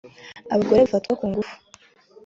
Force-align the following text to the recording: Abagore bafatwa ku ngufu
Abagore 0.53 0.79
bafatwa 0.83 1.13
ku 1.19 1.25
ngufu 1.29 1.55